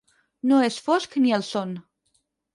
[0.51, 1.77] No és fosc ni el son.